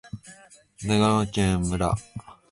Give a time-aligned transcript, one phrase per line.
[0.83, 1.95] 長野県泰阜村